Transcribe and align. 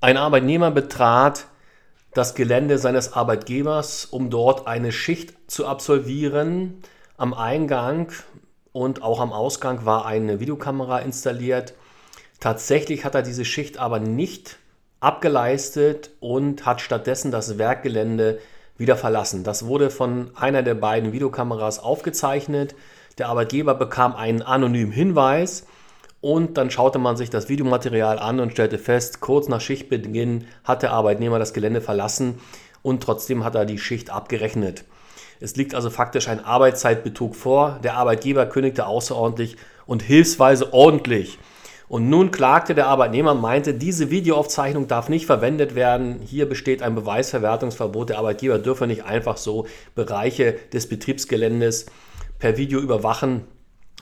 Ein 0.00 0.16
Arbeitnehmer 0.16 0.70
betrat 0.70 1.46
das 2.14 2.36
Gelände 2.36 2.78
seines 2.78 3.14
Arbeitgebers, 3.14 4.04
um 4.04 4.30
dort 4.30 4.68
eine 4.68 4.92
Schicht 4.92 5.34
zu 5.50 5.66
absolvieren. 5.66 6.82
Am 7.16 7.34
Eingang 7.34 8.12
und 8.72 9.02
auch 9.02 9.18
am 9.18 9.32
Ausgang 9.32 9.84
war 9.86 10.06
eine 10.06 10.38
Videokamera 10.38 11.00
installiert. 11.00 11.74
Tatsächlich 12.38 13.04
hat 13.04 13.16
er 13.16 13.22
diese 13.22 13.44
Schicht 13.44 13.78
aber 13.78 13.98
nicht 13.98 14.58
abgeleistet 15.00 16.10
und 16.20 16.64
hat 16.64 16.80
stattdessen 16.80 17.32
das 17.32 17.58
Werkgelände 17.58 18.38
wieder 18.76 18.96
verlassen. 18.96 19.42
Das 19.42 19.66
wurde 19.66 19.90
von 19.90 20.30
einer 20.36 20.62
der 20.62 20.74
beiden 20.74 21.12
Videokameras 21.12 21.80
aufgezeichnet. 21.80 22.76
Der 23.18 23.30
Arbeitgeber 23.30 23.74
bekam 23.74 24.14
einen 24.14 24.42
anonymen 24.42 24.92
Hinweis 24.92 25.66
und 26.20 26.56
dann 26.58 26.70
schaute 26.70 26.98
man 26.98 27.16
sich 27.16 27.30
das 27.30 27.48
Videomaterial 27.48 28.18
an 28.18 28.40
und 28.40 28.52
stellte 28.52 28.78
fest, 28.78 29.20
kurz 29.20 29.48
nach 29.48 29.60
Schichtbeginn 29.60 30.46
hat 30.64 30.82
der 30.82 30.92
Arbeitnehmer 30.92 31.38
das 31.38 31.52
Gelände 31.52 31.80
verlassen 31.80 32.40
und 32.82 33.02
trotzdem 33.02 33.44
hat 33.44 33.54
er 33.54 33.66
die 33.66 33.78
Schicht 33.78 34.10
abgerechnet. 34.10 34.84
Es 35.40 35.54
liegt 35.54 35.74
also 35.74 35.90
faktisch 35.90 36.28
ein 36.28 36.44
Arbeitszeitbetrug 36.44 37.36
vor. 37.36 37.78
Der 37.84 37.94
Arbeitgeber 37.94 38.46
kündigte 38.46 38.86
außerordentlich 38.86 39.56
und 39.86 40.02
hilfsweise 40.02 40.72
ordentlich. 40.72 41.38
Und 41.88 42.10
nun 42.10 42.30
klagte 42.30 42.74
der 42.74 42.88
Arbeitnehmer, 42.88 43.34
meinte, 43.34 43.72
diese 43.72 44.10
Videoaufzeichnung 44.10 44.88
darf 44.88 45.08
nicht 45.08 45.26
verwendet 45.26 45.74
werden. 45.74 46.20
Hier 46.20 46.48
besteht 46.48 46.82
ein 46.82 46.94
Beweisverwertungsverbot. 46.94 48.10
Der 48.10 48.18
Arbeitgeber 48.18 48.58
dürfe 48.58 48.86
nicht 48.86 49.04
einfach 49.04 49.38
so 49.38 49.66
Bereiche 49.94 50.56
des 50.72 50.88
Betriebsgeländes 50.88 51.86
per 52.38 52.58
Video 52.58 52.80
überwachen. 52.80 53.44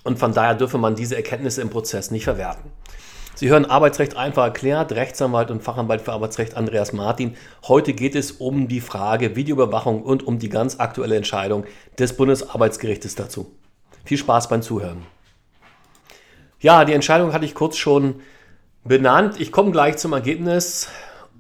Und 0.06 0.20
von 0.20 0.33
daher 0.33 0.55
dürfe 0.55 0.78
man 0.78 0.95
diese 0.95 1.16
Erkenntnisse 1.16 1.60
im 1.60 1.69
Prozess 1.69 2.12
nicht 2.12 2.23
verwerten. 2.23 2.70
Sie 3.34 3.48
hören 3.48 3.65
Arbeitsrecht 3.65 4.16
einfach 4.16 4.45
erklärt, 4.45 4.92
Rechtsanwalt 4.92 5.51
und 5.51 5.65
Fachanwalt 5.65 6.01
für 6.01 6.12
Arbeitsrecht 6.12 6.56
Andreas 6.56 6.92
Martin. 6.92 7.34
Heute 7.66 7.92
geht 7.92 8.15
es 8.15 8.30
um 8.30 8.69
die 8.69 8.80
Frage 8.80 9.35
Videoüberwachung 9.35 10.04
und 10.04 10.24
um 10.24 10.38
die 10.38 10.48
ganz 10.48 10.79
aktuelle 10.79 11.16
Entscheidung 11.16 11.65
des 11.98 12.16
Bundesarbeitsgerichtes 12.16 13.16
dazu. 13.16 13.51
Viel 14.04 14.16
Spaß 14.16 14.48
beim 14.48 14.63
Zuhören. 14.63 15.02
Ja, 16.60 16.85
die 16.85 16.93
Entscheidung 16.93 17.32
hatte 17.32 17.45
ich 17.45 17.57
kurz 17.57 17.76
schon 17.76 18.20
benannt. 18.85 19.41
Ich 19.41 19.51
komme 19.51 19.73
gleich 19.73 19.96
zum 19.96 20.13
Ergebnis. 20.13 20.88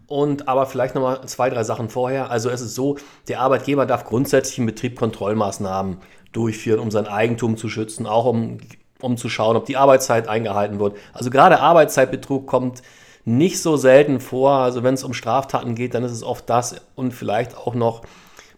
Und 0.08 0.46
aber 0.46 0.66
vielleicht 0.66 0.94
nochmal 0.94 1.26
zwei, 1.26 1.50
drei 1.50 1.64
Sachen 1.64 1.88
vorher. 1.88 2.30
Also 2.30 2.48
es 2.48 2.60
ist 2.60 2.74
so, 2.74 2.96
der 3.28 3.40
Arbeitgeber 3.40 3.86
darf 3.86 4.04
grundsätzlich 4.04 4.58
im 4.58 4.66
Betrieb 4.66 4.96
Kontrollmaßnahmen 4.96 5.98
durchführen, 6.36 6.80
um 6.80 6.90
sein 6.90 7.06
Eigentum 7.06 7.56
zu 7.56 7.68
schützen, 7.68 8.06
auch 8.06 8.26
um, 8.26 8.58
um 9.00 9.16
zu 9.16 9.28
schauen, 9.28 9.56
ob 9.56 9.66
die 9.66 9.76
Arbeitszeit 9.76 10.28
eingehalten 10.28 10.78
wird. 10.78 10.96
Also 11.12 11.30
gerade 11.30 11.60
Arbeitszeitbetrug 11.60 12.46
kommt 12.46 12.82
nicht 13.24 13.60
so 13.60 13.76
selten 13.76 14.20
vor. 14.20 14.52
Also 14.52 14.82
wenn 14.82 14.94
es 14.94 15.04
um 15.04 15.14
Straftaten 15.14 15.74
geht, 15.74 15.94
dann 15.94 16.04
ist 16.04 16.12
es 16.12 16.22
oft 16.22 16.48
das 16.48 16.76
und 16.94 17.12
vielleicht 17.12 17.56
auch 17.56 17.74
noch 17.74 18.02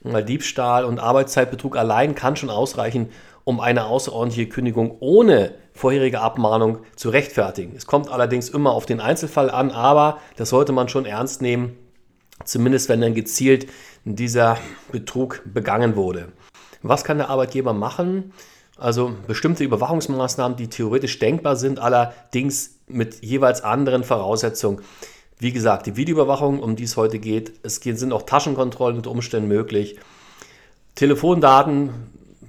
mal 0.02 0.24
Diebstahl 0.24 0.84
und 0.84 1.00
Arbeitszeitbetrug 1.00 1.76
allein 1.76 2.14
kann 2.14 2.36
schon 2.36 2.50
ausreichen, 2.50 3.10
um 3.44 3.60
eine 3.60 3.86
außerordentliche 3.86 4.48
Kündigung 4.48 4.96
ohne 5.00 5.54
vorherige 5.72 6.20
Abmahnung 6.20 6.78
zu 6.96 7.08
rechtfertigen. 7.08 7.74
Es 7.76 7.86
kommt 7.86 8.10
allerdings 8.10 8.48
immer 8.48 8.72
auf 8.72 8.84
den 8.84 9.00
Einzelfall 9.00 9.50
an, 9.50 9.70
aber 9.70 10.18
das 10.36 10.50
sollte 10.50 10.72
man 10.72 10.88
schon 10.88 11.06
ernst 11.06 11.40
nehmen, 11.40 11.76
zumindest 12.44 12.88
wenn 12.88 13.00
dann 13.00 13.14
gezielt 13.14 13.68
dieser 14.04 14.58
Betrug 14.92 15.42
begangen 15.46 15.96
wurde. 15.96 16.28
Was 16.82 17.04
kann 17.04 17.18
der 17.18 17.30
Arbeitgeber 17.30 17.72
machen? 17.72 18.32
Also 18.76 19.12
bestimmte 19.26 19.64
Überwachungsmaßnahmen, 19.64 20.56
die 20.56 20.68
theoretisch 20.68 21.18
denkbar 21.18 21.56
sind, 21.56 21.80
allerdings 21.80 22.76
mit 22.86 23.22
jeweils 23.22 23.62
anderen 23.62 24.04
Voraussetzungen. 24.04 24.80
Wie 25.38 25.52
gesagt, 25.52 25.86
die 25.86 25.96
Videoüberwachung, 25.96 26.60
um 26.60 26.76
die 26.76 26.84
es 26.84 26.96
heute 26.96 27.18
geht, 27.18 27.52
es 27.62 27.76
sind 27.76 28.12
auch 28.12 28.22
Taschenkontrollen 28.22 28.96
unter 28.96 29.10
Umständen 29.10 29.48
möglich. 29.48 29.98
Telefondaten 30.94 31.90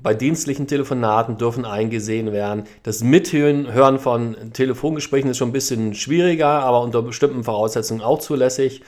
bei 0.02 0.13
dienstlichen 0.13 0.67
Telefonaten 0.67 1.38
dürfen 1.38 1.66
eingesehen 1.66 2.31
werden. 2.31 2.63
Das 2.84 3.03
Mithören 3.03 4.00
von 4.00 4.53
Telefongesprächen 4.53 5.29
ist 5.29 5.38
schon 5.38 5.50
ein 5.50 5.53
bisschen 5.53 5.94
schwieriger, 5.94 6.47
aber 6.47 6.81
unter 6.81 7.01
bestimmten 7.01 7.44
Voraussetzungen 7.44 8.01
auch 8.01 8.19
zulässig. 8.19 8.81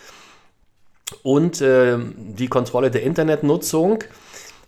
Und 1.23 1.59
äh, 1.62 1.97
die 2.16 2.47
Kontrolle 2.47 2.90
der 2.90 3.03
Internetnutzung 3.03 4.03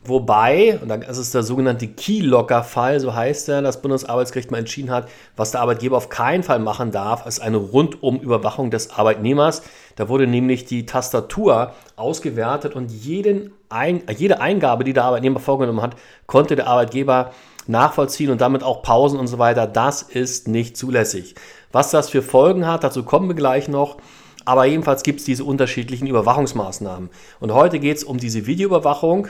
Wobei, 0.05 0.79
und 0.81 0.89
das 0.89 1.17
ist 1.17 1.33
der 1.33 1.43
sogenannte 1.43 1.87
Keylocker-Fall, 1.87 2.99
so 2.99 3.15
heißt 3.15 3.47
er, 3.47 3.61
das 3.61 3.81
Bundesarbeitsgericht 3.81 4.51
mal 4.51 4.57
entschieden 4.57 4.91
hat, 4.91 5.07
was 5.37 5.51
der 5.51 5.61
Arbeitgeber 5.61 5.95
auf 5.95 6.09
keinen 6.09 6.43
Fall 6.43 6.59
machen 6.59 6.91
darf, 6.91 7.25
ist 7.25 7.39
eine 7.39 7.55
Rundum-Überwachung 7.55 8.69
des 8.69 8.91
Arbeitnehmers. 8.91 9.61
Da 9.95 10.09
wurde 10.09 10.27
nämlich 10.27 10.65
die 10.65 10.85
Tastatur 10.85 11.71
ausgewertet 11.95 12.75
und 12.75 12.91
jeden 12.91 13.53
ein, 13.69 14.03
jede 14.17 14.41
Eingabe, 14.41 14.83
die 14.83 14.93
der 14.93 15.05
Arbeitnehmer 15.05 15.39
vorgenommen 15.39 15.81
hat, 15.81 15.95
konnte 16.27 16.57
der 16.57 16.67
Arbeitgeber 16.67 17.31
nachvollziehen 17.67 18.29
und 18.29 18.41
damit 18.41 18.61
auch 18.61 18.81
Pausen 18.81 19.19
und 19.19 19.27
so 19.27 19.39
weiter. 19.39 19.67
Das 19.67 20.01
ist 20.01 20.49
nicht 20.49 20.75
zulässig. 20.75 21.35
Was 21.71 21.91
das 21.91 22.09
für 22.09 22.21
Folgen 22.21 22.67
hat, 22.67 22.83
dazu 22.83 23.03
kommen 23.03 23.29
wir 23.29 23.35
gleich 23.35 23.69
noch. 23.69 23.97
Aber 24.45 24.65
jedenfalls 24.65 25.03
gibt 25.03 25.21
es 25.21 25.25
diese 25.25 25.45
unterschiedlichen 25.45 26.07
Überwachungsmaßnahmen. 26.07 27.09
Und 27.39 27.53
heute 27.53 27.79
geht 27.79 27.97
es 27.97 28.03
um 28.03 28.17
diese 28.17 28.45
Videoüberwachung. 28.45 29.29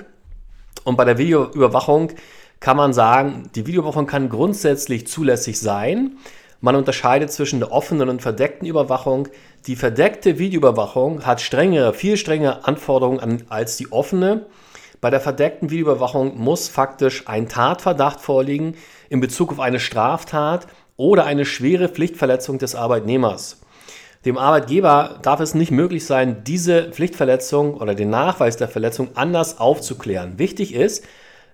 Und 0.83 0.97
bei 0.97 1.05
der 1.05 1.17
Videoüberwachung 1.17 2.11
kann 2.59 2.77
man 2.77 2.93
sagen, 2.93 3.49
die 3.55 3.65
Videoüberwachung 3.65 4.07
kann 4.07 4.29
grundsätzlich 4.29 5.07
zulässig 5.07 5.59
sein. 5.59 6.17
Man 6.61 6.75
unterscheidet 6.75 7.31
zwischen 7.31 7.59
der 7.59 7.71
offenen 7.71 8.07
und 8.07 8.21
verdeckten 8.21 8.67
Überwachung. 8.67 9.27
Die 9.67 9.75
verdeckte 9.75 10.39
Videoüberwachung 10.39 11.25
hat 11.25 11.41
strengere, 11.41 11.93
viel 11.93 12.15
strengere 12.15 12.65
Anforderungen 12.65 13.43
als 13.49 13.75
die 13.75 13.91
offene. 13.91 14.45
Bei 15.01 15.09
der 15.09 15.19
verdeckten 15.19 15.69
Videoüberwachung 15.69 16.37
muss 16.39 16.69
faktisch 16.69 17.27
ein 17.27 17.49
Tatverdacht 17.49 18.21
vorliegen 18.21 18.75
in 19.09 19.19
Bezug 19.19 19.51
auf 19.51 19.59
eine 19.59 19.81
Straftat 19.81 20.67
oder 20.95 21.25
eine 21.25 21.43
schwere 21.43 21.89
Pflichtverletzung 21.89 22.59
des 22.59 22.75
Arbeitnehmers. 22.75 23.62
Dem 24.25 24.37
Arbeitgeber 24.37 25.19
darf 25.21 25.41
es 25.41 25.53
nicht 25.53 25.71
möglich 25.71 26.05
sein, 26.05 26.43
diese 26.45 26.91
Pflichtverletzung 26.91 27.75
oder 27.75 27.93
den 27.93 28.09
Nachweis 28.09 28.55
der 28.55 28.69
Verletzung 28.69 29.09
anders 29.15 29.59
aufzuklären. 29.59 30.39
Wichtig 30.39 30.73
ist, 30.73 31.03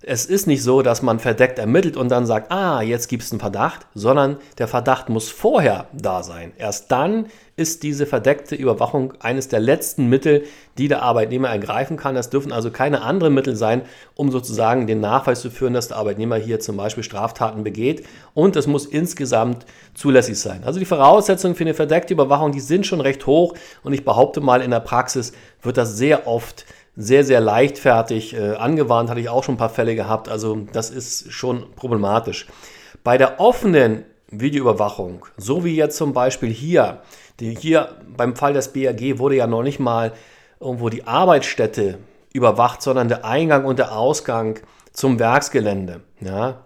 es 0.02 0.26
ist 0.26 0.48
nicht 0.48 0.64
so, 0.64 0.82
dass 0.82 1.02
man 1.02 1.20
verdeckt 1.20 1.60
ermittelt 1.60 1.98
und 1.98 2.10
dann 2.10 2.26
sagt, 2.26 2.52
ah, 2.52 2.82
jetzt 2.82 3.08
gibt 3.08 3.24
es 3.24 3.32
einen 3.32 3.42
Verdacht, 3.42 3.86
sondern 3.96 4.38
der 4.58 4.68
Verdacht 4.68 5.10
muss 5.10 5.30
vorher 5.30 5.88
da 5.94 6.24
sein. 6.24 6.54
Erst 6.58 6.92
dann 6.92 7.26
ist 7.60 7.84
diese 7.84 8.06
verdeckte 8.06 8.56
Überwachung 8.56 9.14
eines 9.20 9.50
der 9.50 9.60
letzten 9.60 10.08
Mittel, 10.08 10.46
die 10.78 10.88
der 10.88 11.04
Arbeitnehmer 11.04 11.50
ergreifen 11.50 11.98
kann. 11.98 12.16
Das 12.16 12.30
dürfen 12.30 12.54
also 12.54 12.72
keine 12.72 13.02
anderen 13.02 13.34
Mittel 13.34 13.58
sein, 13.58 13.82
um 14.16 14.32
sozusagen 14.32 14.88
den 14.88 15.02
Nachweis 15.02 15.42
zu 15.42 15.52
führen, 15.52 15.74
dass 15.74 15.90
der 15.90 15.98
Arbeitnehmer 15.98 16.38
hier 16.38 16.62
zum 16.62 16.78
Beispiel 16.78 17.04
Straftaten 17.04 17.64
begeht. 17.64 18.06
Und 18.34 18.56
es 18.56 18.66
muss 18.66 18.86
insgesamt 18.86 19.66
zulässig 19.94 20.40
sein. 20.40 20.64
Also 20.64 20.80
die 20.80 20.86
Voraussetzungen 20.86 21.56
für 21.56 21.66
eine 21.66 21.74
verdeckte 21.74 22.14
Überwachung, 22.14 22.54
die 22.54 22.62
sind 22.62 22.88
schon 22.88 23.02
recht 23.02 23.28
hoch 23.28 23.54
und 23.84 23.92
ich 23.94 24.06
behaupte 24.06 24.40
mal, 24.40 24.62
in 24.62 24.72
der 24.72 24.80
Praxis 24.80 25.34
wird 25.62 25.78
das 25.78 25.98
sehr 25.98 26.26
oft 26.28 26.66
sehr, 26.96 27.24
sehr 27.24 27.40
leichtfertig 27.40 28.36
äh, 28.36 28.56
angewandt, 28.56 29.10
hatte 29.10 29.22
ich 29.22 29.30
auch 29.30 29.44
schon 29.44 29.56
ein 29.56 29.60
paar 29.60 29.70
Fälle 29.70 29.96
gehabt. 29.96 30.28
Also 30.28 30.68
das 30.74 30.90
ist 30.90 31.32
schon 31.32 31.66
problematisch. 31.76 32.48
Bei 33.04 33.18
der 33.18 33.40
offenen 33.40 34.04
Videoüberwachung, 34.32 35.26
so 35.38 35.64
wie 35.64 35.76
jetzt 35.76 35.98
zum 35.98 36.14
Beispiel 36.14 36.50
hier, 36.50 37.02
die 37.40 37.56
hier 37.56 37.96
beim 38.16 38.36
Fall 38.36 38.54
des 38.54 38.74
BAG 38.74 39.20
wurde 39.20 39.36
ja 39.36 39.48
noch 39.48 39.64
nicht 39.64 39.80
mal 39.80 40.14
irgendwo 40.60 40.90
die 40.90 41.08
Arbeitsstätte 41.08 42.00
überwacht, 42.34 42.82
sondern 42.82 43.08
der 43.08 43.26
Eingang 43.26 43.66
und 43.66 43.80
der 43.80 43.96
Ausgang 43.96 44.60
zum 44.94 45.20
Werksgelände. 45.20 46.02
Ja, 46.20 46.66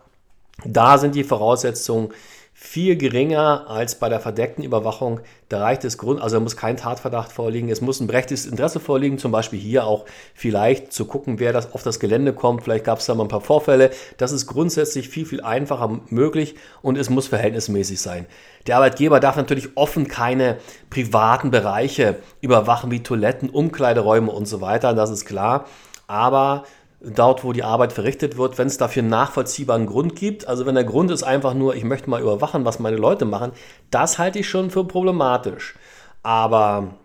da 0.66 0.98
sind 0.98 1.16
die 1.16 1.24
Voraussetzungen 1.24 2.10
viel 2.56 2.96
geringer 2.96 3.66
als 3.68 3.96
bei 3.96 4.10
der 4.10 4.20
verdeckten 4.20 4.64
Überwachung. 4.64 5.20
Da 5.50 5.60
reicht 5.60 5.84
es 5.86 5.98
Grund, 5.98 6.22
also 6.22 6.40
muss 6.40 6.56
kein 6.56 6.78
Tatverdacht 6.78 7.32
vorliegen. 7.32 7.70
Es 7.70 7.82
muss 7.82 8.00
ein 8.00 8.08
berechtigtes 8.08 8.46
Interesse 8.46 8.80
vorliegen, 8.80 9.18
zum 9.18 9.32
Beispiel 9.32 9.60
hier 9.60 9.86
auch 9.86 10.06
vielleicht 10.36 10.94
zu 10.94 11.06
gucken, 11.06 11.40
wer 11.40 11.52
das 11.52 11.74
auf 11.74 11.82
das 11.82 12.00
Gelände 12.00 12.32
kommt. 12.32 12.64
Vielleicht 12.64 12.86
gab 12.86 13.00
es 13.00 13.08
da 13.08 13.16
mal 13.16 13.24
ein 13.24 13.28
paar 13.30 13.42
Vorfälle. 13.42 13.90
Das 14.18 14.32
ist 14.32 14.46
grundsätzlich 14.46 15.10
viel, 15.10 15.26
viel 15.26 15.42
einfacher 15.42 16.00
möglich 16.10 16.56
und 16.82 16.98
es 16.98 17.10
muss 17.10 17.28
verhältnismäßig 17.28 18.00
sein. 18.00 18.28
Der 18.68 18.78
Arbeitgeber 18.78 19.20
darf 19.20 19.36
natürlich 19.36 19.76
offen 19.76 20.08
keine 20.08 20.58
privaten 20.90 21.52
Bereiche 21.52 22.18
überwachen, 22.40 22.92
wie 22.92 23.04
Toiletten, 23.04 23.50
Umkleideräume 23.50 24.32
und 24.32 24.46
so 24.48 24.62
weiter. 24.62 24.94
Das 24.94 25.10
ist 25.10 25.26
klar. 25.26 25.66
Aber 26.08 26.66
dort, 27.04 27.44
wo 27.44 27.52
die 27.52 27.64
Arbeit 27.64 27.94
verrichtet 27.94 28.38
wird, 28.38 28.58
wenn 28.58 28.68
es 28.68 28.78
dafür 28.78 29.02
einen 29.02 29.10
nachvollziehbaren 29.10 29.86
Grund 29.86 30.16
gibt. 30.16 30.48
Also 30.48 30.66
wenn 30.66 30.76
der 30.76 30.84
Grund 30.86 31.12
ist 31.12 31.24
einfach 31.24 31.54
nur, 31.54 31.76
ich 31.76 31.84
möchte 31.84 32.10
mal 32.10 32.22
überwachen, 32.22 32.66
was 32.66 32.80
meine 32.80 32.98
Leute 32.98 33.26
machen, 33.26 33.52
das 33.92 34.18
halte 34.18 34.40
ich 34.40 34.50
schon 34.50 34.72
für 34.72 34.86
problematisch. 34.86 35.76
Aber 36.24 36.96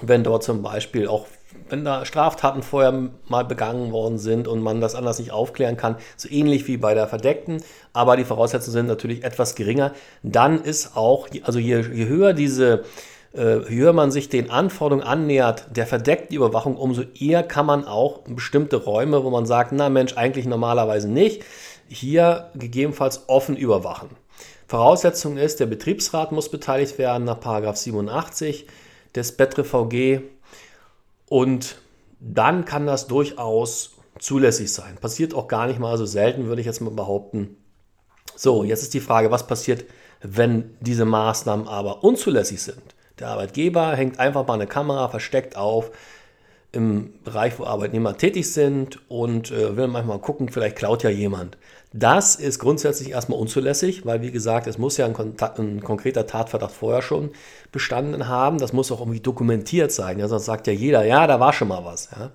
wenn 0.00 0.24
dort 0.24 0.42
zum 0.42 0.62
Beispiel 0.62 1.06
auch, 1.06 1.26
wenn 1.68 1.84
da 1.84 2.06
Straftaten 2.06 2.62
vorher 2.62 3.10
mal 3.28 3.44
begangen 3.44 3.92
worden 3.92 4.18
sind 4.18 4.48
und 4.48 4.62
man 4.62 4.80
das 4.80 4.94
anders 4.94 5.18
nicht 5.18 5.32
aufklären 5.32 5.76
kann, 5.76 5.96
so 6.16 6.30
ähnlich 6.30 6.66
wie 6.66 6.78
bei 6.78 6.94
der 6.94 7.06
Verdeckten, 7.06 7.62
aber 7.92 8.16
die 8.16 8.24
Voraussetzungen 8.24 8.72
sind 8.72 8.86
natürlich 8.86 9.24
etwas 9.24 9.54
geringer, 9.54 9.92
dann 10.22 10.62
ist 10.62 10.96
auch, 10.96 11.28
also 11.42 11.58
je, 11.58 11.80
je 11.80 12.06
höher 12.06 12.32
diese 12.32 12.84
höher 13.34 13.92
man 13.92 14.10
sich 14.10 14.28
den 14.28 14.50
Anforderungen 14.50 15.06
annähert, 15.06 15.66
der 15.74 15.86
verdeckten 15.86 16.36
Überwachung, 16.36 16.76
umso 16.76 17.02
eher 17.18 17.42
kann 17.42 17.66
man 17.66 17.86
auch 17.86 18.20
bestimmte 18.28 18.76
Räume, 18.76 19.24
wo 19.24 19.30
man 19.30 19.46
sagt, 19.46 19.72
na 19.72 19.88
Mensch, 19.88 20.16
eigentlich 20.16 20.46
normalerweise 20.46 21.08
nicht, 21.08 21.42
hier 21.88 22.50
gegebenenfalls 22.54 23.24
offen 23.28 23.56
überwachen. 23.56 24.10
Voraussetzung 24.66 25.36
ist, 25.36 25.60
der 25.60 25.66
Betriebsrat 25.66 26.32
muss 26.32 26.50
beteiligt 26.50 26.98
werden 26.98 27.24
nach 27.24 27.38
87 27.76 28.66
des 29.14 29.36
BetreVG 29.36 30.20
und 31.28 31.76
dann 32.20 32.64
kann 32.64 32.86
das 32.86 33.06
durchaus 33.06 33.92
zulässig 34.18 34.72
sein. 34.72 34.96
Passiert 35.00 35.34
auch 35.34 35.48
gar 35.48 35.66
nicht 35.66 35.78
mal 35.78 35.98
so 35.98 36.06
selten, 36.06 36.46
würde 36.46 36.60
ich 36.60 36.66
jetzt 36.66 36.80
mal 36.80 36.90
behaupten. 36.90 37.56
So, 38.36 38.64
jetzt 38.64 38.82
ist 38.82 38.94
die 38.94 39.00
Frage, 39.00 39.30
was 39.30 39.46
passiert, 39.46 39.84
wenn 40.22 40.76
diese 40.80 41.04
Maßnahmen 41.04 41.66
aber 41.68 42.04
unzulässig 42.04 42.62
sind? 42.62 42.82
Der 43.18 43.28
Arbeitgeber 43.28 43.94
hängt 43.94 44.18
einfach 44.18 44.46
mal 44.46 44.54
eine 44.54 44.66
Kamera 44.66 45.08
versteckt 45.08 45.56
auf 45.56 45.90
im 46.72 47.12
Bereich, 47.22 47.58
wo 47.58 47.64
Arbeitnehmer 47.64 48.16
tätig 48.16 48.50
sind 48.52 48.98
und 49.10 49.50
äh, 49.50 49.76
will 49.76 49.88
manchmal 49.88 50.18
gucken, 50.18 50.48
vielleicht 50.48 50.76
klaut 50.76 51.02
ja 51.02 51.10
jemand. 51.10 51.58
Das 51.92 52.36
ist 52.36 52.58
grundsätzlich 52.58 53.10
erstmal 53.10 53.38
unzulässig, 53.38 54.06
weil 54.06 54.22
wie 54.22 54.30
gesagt, 54.30 54.66
es 54.66 54.78
muss 54.78 54.96
ja 54.96 55.04
ein, 55.04 55.12
Kontakt, 55.12 55.58
ein, 55.58 55.82
konkreter 55.82 56.26
Tatverdacht 56.26 56.72
vorher 56.72 57.02
schon 57.02 57.30
bestanden 57.70 58.28
haben. 58.28 58.56
Das 58.56 58.72
muss 58.72 58.90
auch 58.90 59.00
irgendwie 59.00 59.20
dokumentiert 59.20 59.92
sein. 59.92 60.18
Ja, 60.18 60.28
sonst 60.28 60.46
sagt 60.46 60.66
ja 60.66 60.72
jeder, 60.72 61.04
ja, 61.04 61.26
da 61.26 61.38
war 61.38 61.52
schon 61.52 61.68
mal 61.68 61.84
was. 61.84 62.08
Ja. 62.18 62.30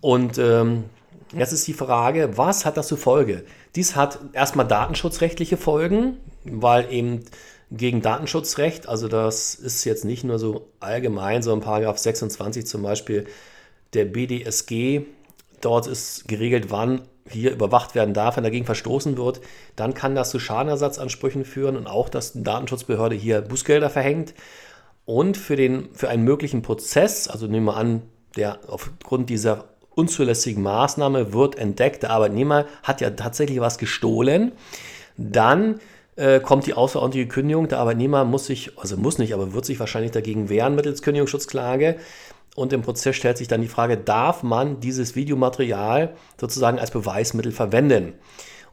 Und 0.00 0.38
ähm, 0.38 0.84
jetzt 1.32 1.52
ist 1.52 1.68
die 1.68 1.72
Frage, 1.72 2.36
was 2.36 2.66
hat 2.66 2.76
das 2.76 2.88
zur 2.88 2.98
Folge? 2.98 3.44
Dies 3.76 3.94
hat 3.94 4.18
erstmal 4.32 4.66
datenschutzrechtliche 4.66 5.56
Folgen, 5.56 6.16
weil 6.44 6.92
eben 6.92 7.24
gegen 7.70 8.00
Datenschutzrecht, 8.00 8.88
also 8.88 9.08
das 9.08 9.54
ist 9.54 9.84
jetzt 9.84 10.04
nicht 10.04 10.24
nur 10.24 10.38
so 10.38 10.68
allgemein, 10.80 11.42
so 11.42 11.52
in 11.52 11.60
Paragraph 11.60 11.98
26 11.98 12.66
zum 12.66 12.82
Beispiel 12.82 13.26
der 13.92 14.04
BDSG, 14.04 15.02
dort 15.60 15.86
ist 15.86 16.28
geregelt, 16.28 16.70
wann 16.70 17.02
hier 17.28 17.50
überwacht 17.50 17.94
werden 17.94 18.14
darf, 18.14 18.36
wenn 18.36 18.44
dagegen 18.44 18.66
verstoßen 18.66 19.16
wird, 19.16 19.40
dann 19.74 19.94
kann 19.94 20.14
das 20.14 20.30
zu 20.30 20.38
Schadenersatzansprüchen 20.38 21.44
führen 21.44 21.76
und 21.76 21.86
auch, 21.86 22.08
dass 22.08 22.32
die 22.32 22.44
Datenschutzbehörde 22.44 23.16
hier 23.16 23.40
Bußgelder 23.40 23.90
verhängt. 23.90 24.34
Und 25.04 25.36
für, 25.36 25.56
den, 25.56 25.88
für 25.92 26.08
einen 26.08 26.24
möglichen 26.24 26.62
Prozess, 26.62 27.28
also 27.28 27.46
nehmen 27.46 27.66
wir 27.66 27.76
an, 27.76 28.02
der 28.36 28.60
aufgrund 28.68 29.30
dieser 29.30 29.64
unzulässigen 29.94 30.62
Maßnahme 30.62 31.32
wird 31.32 31.56
entdeckt, 31.56 32.02
der 32.02 32.10
Arbeitnehmer 32.10 32.66
hat 32.82 33.00
ja 33.00 33.10
tatsächlich 33.10 33.60
was 33.60 33.78
gestohlen, 33.78 34.52
dann 35.16 35.80
äh, 36.16 36.40
kommt 36.40 36.66
die 36.66 36.74
außerordentliche 36.74 37.28
Kündigung. 37.28 37.68
Der 37.68 37.78
Arbeitnehmer 37.78 38.24
muss 38.24 38.46
sich, 38.46 38.76
also 38.78 38.96
muss 38.96 39.18
nicht, 39.18 39.34
aber 39.34 39.52
wird 39.52 39.64
sich 39.64 39.78
wahrscheinlich 39.78 40.12
dagegen 40.12 40.48
wehren 40.48 40.74
mittels 40.74 41.02
Kündigungsschutzklage. 41.02 41.96
Und 42.54 42.72
im 42.72 42.82
Prozess 42.82 43.16
stellt 43.16 43.36
sich 43.36 43.48
dann 43.48 43.60
die 43.60 43.68
Frage, 43.68 43.98
darf 43.98 44.42
man 44.42 44.80
dieses 44.80 45.14
Videomaterial 45.14 46.14
sozusagen 46.40 46.78
als 46.78 46.90
Beweismittel 46.90 47.52
verwenden? 47.52 48.14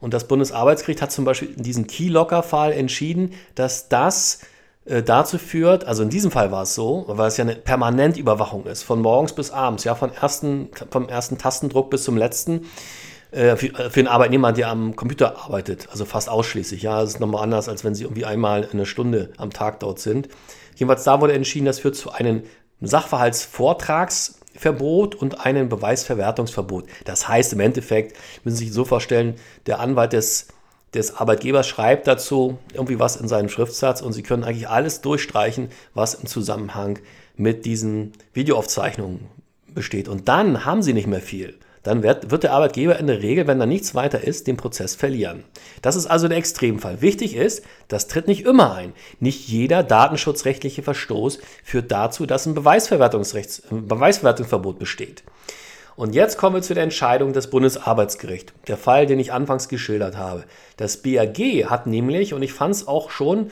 Und 0.00 0.14
das 0.14 0.26
Bundesarbeitsgericht 0.26 1.02
hat 1.02 1.12
zum 1.12 1.24
Beispiel 1.24 1.52
in 1.54 1.62
diesem 1.62 1.86
Keylocker-Fall 1.86 2.72
entschieden, 2.72 3.34
dass 3.54 3.88
das 3.88 4.40
äh, 4.86 5.02
dazu 5.02 5.38
führt, 5.38 5.84
also 5.86 6.02
in 6.02 6.10
diesem 6.10 6.30
Fall 6.30 6.50
war 6.50 6.62
es 6.64 6.74
so, 6.74 7.04
weil 7.08 7.28
es 7.28 7.36
ja 7.36 7.44
eine 7.44 7.56
Permanentüberwachung 7.56 8.66
ist, 8.66 8.82
von 8.82 9.00
morgens 9.00 9.34
bis 9.34 9.50
abends, 9.50 9.84
ja, 9.84 9.94
von 9.94 10.12
ersten, 10.12 10.68
vom 10.90 11.08
ersten 11.08 11.38
Tastendruck 11.38 11.90
bis 11.90 12.04
zum 12.04 12.16
letzten, 12.16 12.66
äh, 13.34 13.56
für, 13.56 13.66
äh, 13.66 13.90
für 13.90 14.00
einen 14.00 14.08
Arbeitnehmer, 14.08 14.52
der 14.52 14.68
am 14.68 14.94
Computer 14.94 15.36
arbeitet, 15.38 15.88
also 15.90 16.04
fast 16.04 16.28
ausschließlich. 16.28 16.82
Ja, 16.82 17.00
das 17.00 17.14
ist 17.14 17.20
nochmal 17.20 17.42
anders, 17.42 17.68
als 17.68 17.82
wenn 17.84 17.94
sie 17.94 18.04
irgendwie 18.04 18.24
einmal 18.24 18.68
eine 18.72 18.86
Stunde 18.86 19.32
am 19.36 19.50
Tag 19.50 19.80
dort 19.80 19.98
sind. 19.98 20.28
Jedenfalls 20.76 21.02
da 21.04 21.20
wurde 21.20 21.32
entschieden, 21.32 21.66
das 21.66 21.80
führt 21.80 21.96
zu 21.96 22.12
einem 22.12 22.44
Sachverhaltsvortragsverbot 22.80 25.16
und 25.16 25.44
einem 25.44 25.68
Beweisverwertungsverbot. 25.68 26.86
Das 27.04 27.28
heißt 27.28 27.52
im 27.54 27.60
Endeffekt, 27.60 28.16
müssen 28.44 28.56
Sie 28.56 28.66
sich 28.66 28.74
so 28.74 28.84
vorstellen, 28.84 29.34
der 29.66 29.80
Anwalt 29.80 30.12
des, 30.12 30.46
des 30.94 31.16
Arbeitgebers 31.16 31.66
schreibt 31.66 32.06
dazu 32.06 32.58
irgendwie 32.72 33.00
was 33.00 33.16
in 33.16 33.26
seinem 33.26 33.48
Schriftsatz 33.48 34.00
und 34.00 34.12
Sie 34.12 34.22
können 34.22 34.44
eigentlich 34.44 34.68
alles 34.68 35.00
durchstreichen, 35.00 35.70
was 35.92 36.14
im 36.14 36.26
Zusammenhang 36.26 37.00
mit 37.36 37.66
diesen 37.66 38.12
Videoaufzeichnungen 38.32 39.26
besteht. 39.74 40.08
Und 40.08 40.28
dann 40.28 40.64
haben 40.64 40.82
Sie 40.82 40.92
nicht 40.92 41.08
mehr 41.08 41.20
viel 41.20 41.58
dann 41.84 42.02
wird, 42.02 42.30
wird 42.30 42.42
der 42.42 42.52
Arbeitgeber 42.52 42.98
in 42.98 43.06
der 43.06 43.22
Regel, 43.22 43.46
wenn 43.46 43.60
da 43.60 43.66
nichts 43.66 43.94
weiter 43.94 44.22
ist, 44.22 44.46
den 44.46 44.56
Prozess 44.56 44.96
verlieren. 44.96 45.44
Das 45.82 45.94
ist 45.94 46.06
also 46.06 46.26
der 46.26 46.38
Extremfall. 46.38 47.00
Wichtig 47.00 47.36
ist, 47.36 47.64
das 47.88 48.08
tritt 48.08 48.26
nicht 48.26 48.44
immer 48.44 48.74
ein. 48.74 48.94
Nicht 49.20 49.48
jeder 49.48 49.82
datenschutzrechtliche 49.82 50.82
Verstoß 50.82 51.38
führt 51.62 51.92
dazu, 51.92 52.26
dass 52.26 52.46
ein 52.46 52.54
Beweisverwertungsrechts, 52.54 53.62
ein 53.70 53.86
Beweisverwertungsverbot 53.86 54.78
besteht. 54.78 55.22
Und 55.96 56.14
jetzt 56.14 56.38
kommen 56.38 56.56
wir 56.56 56.62
zu 56.62 56.74
der 56.74 56.82
Entscheidung 56.82 57.32
des 57.32 57.50
Bundesarbeitsgerichts. 57.50 58.52
Der 58.66 58.76
Fall, 58.76 59.06
den 59.06 59.20
ich 59.20 59.32
anfangs 59.32 59.68
geschildert 59.68 60.16
habe. 60.16 60.44
Das 60.76 60.96
BAG 60.96 61.38
hat 61.66 61.86
nämlich, 61.86 62.34
und 62.34 62.42
ich 62.42 62.52
fand 62.52 62.74
es 62.74 62.88
auch 62.88 63.10
schon 63.10 63.50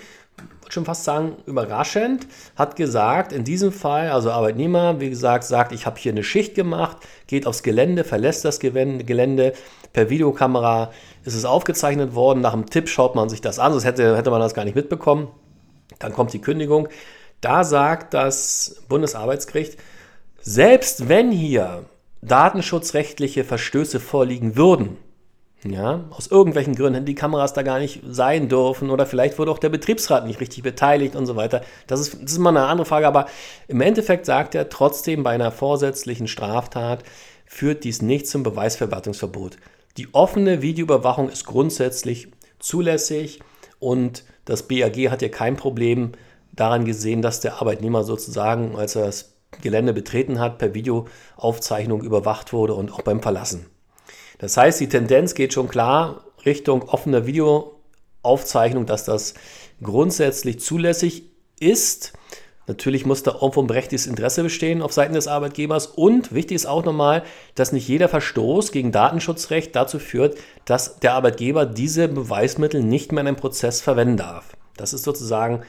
schon 0.69 0.85
fast 0.85 1.05
sagen, 1.05 1.37
überraschend, 1.47 2.27
hat 2.56 2.77
gesagt, 2.77 3.33
in 3.33 3.44
diesem 3.44 3.73
Fall, 3.73 4.11
also 4.11 4.31
Arbeitnehmer, 4.31 5.00
wie 5.00 5.11
gesagt, 5.11 5.44
sagt, 5.44 5.73
ich 5.73 5.85
habe 5.85 5.99
hier 5.99 6.12
eine 6.12 6.25
Schicht 6.25 6.55
gemacht, 6.55 6.97
geht 7.27 7.47
aufs 7.47 7.62
Gelände, 7.62 8.05
verlässt 8.05 8.44
das 8.44 8.59
Gelände, 8.59 9.53
per 9.93 10.09
Videokamera 10.09 10.91
ist 11.25 11.35
es 11.35 11.44
aufgezeichnet 11.44 12.15
worden, 12.15 12.41
nach 12.41 12.53
dem 12.53 12.67
Tipp 12.67 12.89
schaut 12.89 13.15
man 13.15 13.29
sich 13.29 13.41
das 13.41 13.59
an, 13.59 13.73
sonst 13.73 13.85
hätte, 13.85 14.17
hätte 14.17 14.31
man 14.31 14.41
das 14.41 14.55
gar 14.55 14.65
nicht 14.65 14.75
mitbekommen. 14.75 15.29
Dann 15.99 16.12
kommt 16.12 16.33
die 16.33 16.41
Kündigung. 16.41 16.89
Da 17.41 17.65
sagt 17.65 18.15
das 18.15 18.83
Bundesarbeitsgericht, 18.89 19.79
selbst 20.41 21.09
wenn 21.09 21.31
hier 21.31 21.85
datenschutzrechtliche 22.23 23.44
Verstöße 23.44 24.00
vorliegen 24.00 24.56
würden, 24.56 24.97
ja, 25.64 26.05
aus 26.11 26.26
irgendwelchen 26.26 26.75
Gründen 26.75 26.94
hätten 26.94 27.06
die 27.06 27.14
Kameras 27.14 27.53
da 27.53 27.62
gar 27.62 27.79
nicht 27.79 28.00
sein 28.09 28.49
dürfen 28.49 28.91
oder 28.91 29.06
vielleicht 29.06 29.38
wurde 29.38 29.50
auch 29.50 29.59
der 29.59 29.69
Betriebsrat 29.69 30.26
nicht 30.26 30.41
richtig 30.41 30.62
beteiligt 30.62 31.14
und 31.14 31.26
so 31.26 31.37
weiter. 31.37 31.62
Das 31.87 32.00
ist, 32.00 32.14
das 32.20 32.32
ist 32.32 32.38
mal 32.38 32.50
eine 32.50 32.67
andere 32.67 32.87
Frage, 32.87 33.06
aber 33.06 33.26
im 33.69 33.81
Endeffekt 33.81 34.26
sagt 34.26 34.55
er 34.55 34.69
trotzdem, 34.69 35.23
bei 35.23 35.31
einer 35.31 35.53
vorsätzlichen 35.53 36.26
Straftat 36.26 37.05
führt 37.47 37.85
dies 37.85 38.03
nicht 38.03 38.26
zum 38.26 38.43
Beweisverwertungsverbot. 38.43 39.56
Die 39.99 40.12
offene 40.14 40.62
Videoüberwachung 40.62 41.29
ist 41.29 41.47
grundsätzlich 41.47 42.29
zulässig 42.58 43.41
und 43.79 44.25
das 44.44 44.65
BAG 44.65 45.11
hat 45.11 45.23
ja 45.23 45.29
kein 45.29 45.56
Problem 45.56 46.12
daran 46.53 46.85
gesehen, 46.85 47.23
dass 47.23 47.41
der 47.41 47.61
Arbeitnehmer 47.61 48.03
sozusagen, 48.03 48.75
als 48.75 48.97
er 48.97 49.05
das 49.05 49.35
Gelände 49.61 49.93
betreten 49.93 50.41
hat, 50.41 50.58
per 50.58 50.75
Videoaufzeichnung 50.75 52.03
überwacht 52.03 52.53
wurde 52.53 52.75
und 52.75 52.93
auch 52.93 53.03
beim 53.03 53.20
Verlassen. 53.20 53.67
Das 54.43 54.56
heißt, 54.56 54.81
die 54.81 54.89
Tendenz 54.89 55.34
geht 55.34 55.53
schon 55.53 55.69
klar 55.69 56.25
Richtung 56.44 56.82
offener 56.89 57.27
Videoaufzeichnung, 57.27 58.87
dass 58.87 59.05
das 59.05 59.34
grundsätzlich 59.81 60.58
zulässig 60.58 61.31
ist. 61.61 62.13
Natürlich 62.67 63.06
muss 63.06 63.22
da 63.22 63.34
irgendwo 63.34 63.61
ein 63.61 63.69
berechtigtes 63.69 64.08
Interesse 64.08 64.43
bestehen 64.43 64.82
auf 64.82 64.93
Seiten 64.93 65.15
des 65.15 65.29
Arbeitgebers. 65.29 65.87
Und 65.87 66.34
wichtig 66.34 66.56
ist 66.56 66.67
auch 66.67 66.84
nochmal, 66.84 67.22
dass 67.55 67.70
nicht 67.70 67.87
jeder 67.87 68.08
Verstoß 68.08 68.72
gegen 68.72 68.91
Datenschutzrecht 68.91 69.77
dazu 69.77 70.01
führt, 70.01 70.37
dass 70.65 70.99
der 70.99 71.15
Arbeitgeber 71.15 71.65
diese 71.65 72.08
Beweismittel 72.08 72.82
nicht 72.82 73.13
mehr 73.13 73.20
in 73.20 73.29
einem 73.29 73.37
Prozess 73.37 73.81
verwenden 73.81 74.17
darf. 74.17 74.56
Das 74.77 74.93
ist 74.93 75.05
sozusagen 75.05 75.63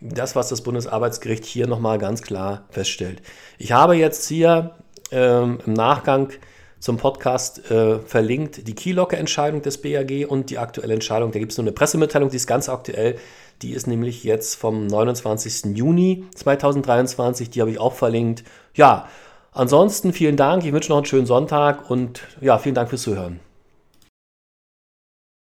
das, 0.00 0.34
was 0.34 0.48
das 0.48 0.62
Bundesarbeitsgericht 0.62 1.44
hier 1.44 1.68
nochmal 1.68 1.98
ganz 1.98 2.22
klar 2.22 2.64
feststellt. 2.70 3.22
Ich 3.58 3.70
habe 3.70 3.94
jetzt 3.94 4.26
hier 4.26 4.74
ähm, 5.12 5.60
im 5.64 5.74
Nachgang 5.74 6.32
zum 6.78 6.98
Podcast 6.98 7.70
äh, 7.70 8.00
verlinkt 8.00 8.68
die 8.68 8.74
Keylocker-Entscheidung 8.74 9.62
des 9.62 9.80
BAG 9.80 10.26
und 10.28 10.50
die 10.50 10.58
aktuelle 10.58 10.94
Entscheidung. 10.94 11.32
Da 11.32 11.38
gibt 11.38 11.52
es 11.52 11.58
nur 11.58 11.64
eine 11.64 11.72
Pressemitteilung, 11.72 12.30
die 12.30 12.36
ist 12.36 12.46
ganz 12.46 12.68
aktuell. 12.68 13.16
Die 13.62 13.72
ist 13.72 13.86
nämlich 13.86 14.24
jetzt 14.24 14.56
vom 14.56 14.86
29. 14.86 15.76
Juni 15.76 16.24
2023. 16.34 17.48
Die 17.50 17.60
habe 17.60 17.70
ich 17.70 17.80
auch 17.80 17.94
verlinkt. 17.94 18.44
Ja, 18.74 19.08
ansonsten 19.52 20.12
vielen 20.12 20.36
Dank. 20.36 20.64
Ich 20.64 20.72
wünsche 20.72 20.90
noch 20.90 20.98
einen 20.98 21.06
schönen 21.06 21.26
Sonntag 21.26 21.90
und 21.90 22.22
ja, 22.40 22.58
vielen 22.58 22.74
Dank 22.74 22.90
fürs 22.90 23.02
Zuhören. 23.02 23.40